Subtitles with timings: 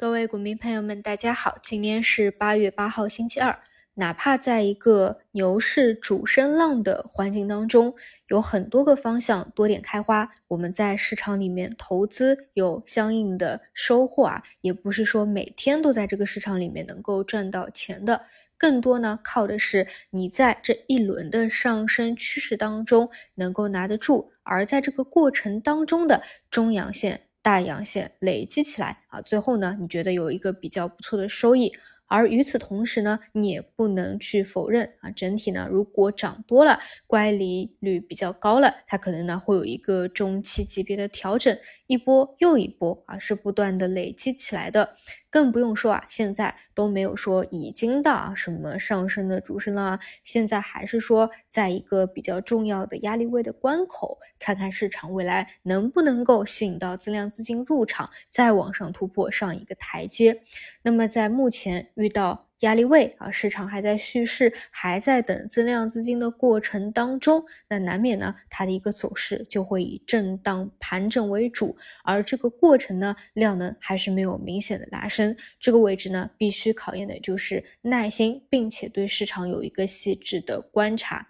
[0.00, 3.58] 各位股民朋友们，大家好，今天是八月八号，星期二。
[3.94, 7.92] 哪怕在一个牛市主升浪的环境当中，
[8.28, 18.22] 有很多个方向多点开花，我们在市场里面投资有相应的收获啊，也不是说每天都在这个市场里面能够赚到钱的，
[18.56, 26.22] 更多呢靠的是你在这一轮的上升趋势当中能够拿得住，而在这个过程当中的
[26.52, 27.22] 中阳线。
[27.42, 31.72] 大阳线累积起来啊，最后呢，你觉得有一个比较不错的收益。
[32.10, 44.96] 而与此同时呢，你也不能去否认啊，整体呢，如果涨多了，乖离率比较高了，它可能呢会有一个中期级别的调整，一波又一波啊，是不断的累积起来的。
[45.30, 60.42] 更不用说啊，现在都没有说已经到什么上升的主升了，现在还是说在一个比较重要的压力位的关口，看看市场未来能不能够吸引到增量资金入场，再往上突破上一个台阶。
[60.82, 62.47] 那么在目前遇到。
[62.60, 81.28] 压力位啊，市场还在蓄势，还在等增量资金的过程当中，那难免呢，它的一个走势就会以震荡盘整为主，而这个过程呢，量能还是没有明显的拉升，这个位置呢，必须考验的就是耐心，并且对市场有一个细致的观察，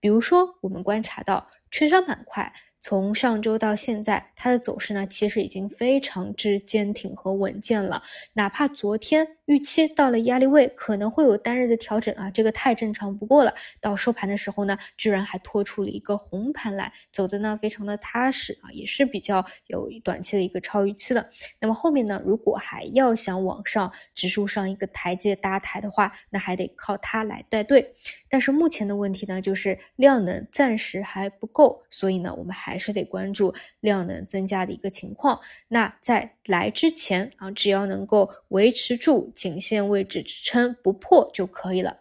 [0.00, 2.52] 比如说我们观察到券商板块。
[2.86, 8.02] 从上周到现在，它的走势呢，其实已经非常之坚挺和稳健了。
[8.34, 13.54] 哪怕昨天预期到了压力位，可能会有单日的调整啊，这个太正常不过了。
[13.80, 21.30] 到收盘的时候呢，居然还拖出了一个红盘来，走的呢非常的踏实啊，也是比较有短期的一个超预期的。
[21.60, 27.94] 那么后面呢，如果还要想往上指数上一个台阶搭台的话，那还得靠它来带队。
[28.34, 32.74] 但是目前的问题呢，就是量能暂时还不够，所以呢，我们还。
[32.76, 35.40] 是得关注量能增加的一个情况。
[35.68, 42.00] 那在来之前啊，只要能够维持住颈线位置支撑不破就可以了。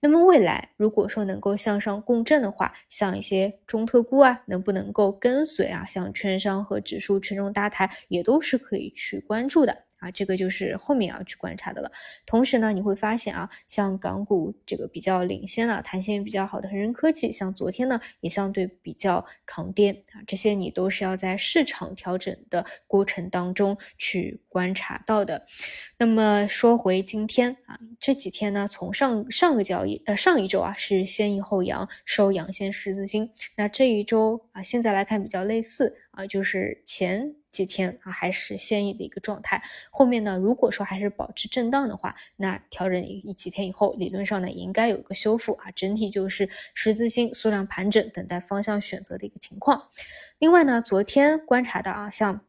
[0.00, 9.84] 那么未来如果说能够向上共振的话，像一些中特估啊，能不能够跟随啊，像券商和指数权重搭台，也都是可以去关注的。
[10.04, 11.90] 啊，这个就是后面要去观察的了。
[12.26, 25.46] 同时呢，你会发现啊，像港股这个比较领先的、弹性比较好的恒生科技，像昨天呢也相对比较抗跌啊，这些你都是要在市场调整的过程当中去观察到的。
[25.96, 37.34] 那么说回今天啊，这几天呢，从上上个交易呃上一周啊是先抑后扬收阳线十字星，那这一周啊现在来看比较类似啊，就是前。
[37.54, 39.62] 几天啊，还是先抑的一个状态。
[39.90, 45.70] 后面呢，如果说还是保持震荡的话，那调整一几天以后，理论上呢，也应该有一个修复啊。
[45.70, 49.88] 整体就是十字星缩量盘整，等待方向选择的一个情况。
[50.38, 52.40] 另外呢，昨天观察到啊，像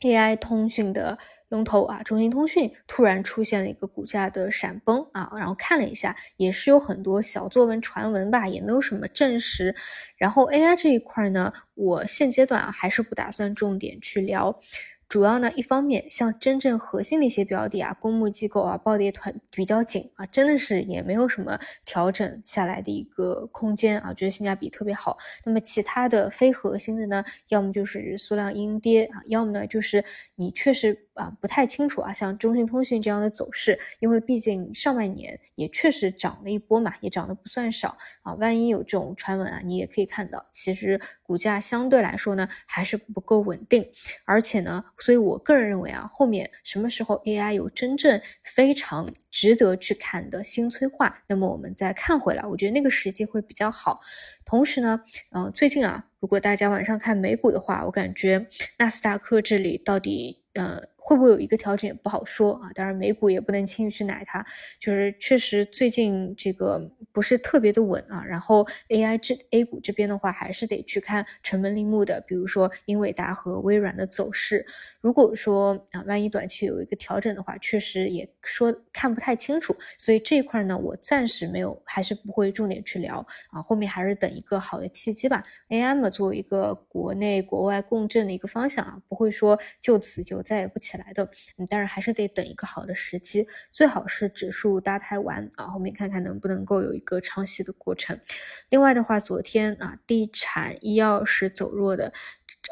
[0.00, 1.18] AI 通讯的。
[1.50, 9.74] 龙头啊，中兴通讯突然出现了一个股价的闪崩啊，然后看了一下，也是有很多小作文传闻吧，也没有什么证实。
[10.16, 14.60] 然后 AI 这一块呢，我现阶段啊还是不打算重点去聊。
[15.08, 25.18] 主要呢，一方面像真正核心的一些标的啊，公募机构啊，暴跌团比较紧啊，真的是也没有什么调整下来的一个空间啊，觉得性价比特别好。
[25.44, 30.04] 那么其他的非核心的呢，要么就是缩量阴跌啊，要么呢就是
[30.36, 31.08] 你确实。
[31.20, 38.32] 啊，不太清楚啊，像中兴通讯这样的走势，因为毕竟上半年也确实涨了一波嘛，也涨得不算少啊。
[38.34, 43.86] 万一有这种传闻啊，你也可以看到，其实股价相对来说呢还是不够稳定，
[44.24, 54.00] 而且呢，所以我个人认为啊，后面什么时候 AI 有真正非常值得去看的新催化，那么我们再看回来，我觉得那个时机会比较好。
[54.46, 55.02] 同时呢，
[55.32, 58.46] 嗯，最近啊，如果大家晚上看美股的话，我感觉
[58.78, 60.40] 纳斯达克这里到底。
[60.54, 62.70] 呃，会不会有一个调整也不好说啊。
[62.74, 64.44] 当然，美股也不能轻易去奶它，
[64.78, 68.22] 就是确实最近这个不是特别的稳啊。
[68.24, 74.66] 然后 AI 这 A 股这边的话，还是得去看成门立木的，比如说英伟达和微软的走势。
[75.00, 79.74] 如果说啊，万一短期有一个调整的话，确实也说看不太清楚。
[79.96, 83.62] 所以这一块呢，我暂时没有，还是不会重点去聊啊。
[83.62, 85.42] 后面还是等一个好的契机吧。
[85.70, 90.40] AI 嘛，作为一个国内国外共振的一个方向啊，不会说就此就。
[90.42, 91.24] 再也不起来的，
[91.56, 98.18] 嗯，但是还是得等一个好的时机，最好是指数搭台完啊，后面看看能不能够有一个唱戏的过程。
[98.70, 102.12] 另外的话，昨天啊，地产医药是走弱的，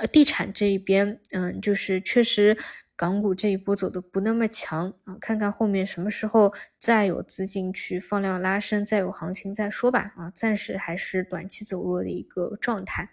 [0.00, 2.56] 呃，地产这一边，嗯，就是确实
[2.99, 13.09] 港股这一波走的不那么强啊，看看后面什么时候再有资金去放量拉升，再有行情再说吧啊，暂时还是短期走弱的一个状态。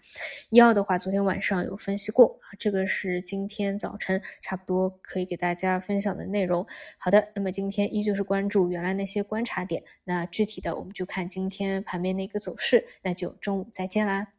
[0.50, 6.66] 医药的话，昨天晚上有分析过啊，这个是今天早晨差不多可以给大家分享的内容。
[6.98, 14.35] 好的，那么今天依旧是关注原来那些观察点，那具体的我们就看今天盘面的一个走势，那就中午再见啦。